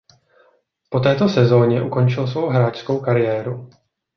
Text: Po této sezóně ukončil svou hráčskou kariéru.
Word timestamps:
Po 0.89 0.99
této 0.99 1.29
sezóně 1.29 1.81
ukončil 1.83 2.27
svou 2.27 2.49
hráčskou 2.49 2.99
kariéru. 2.99 3.69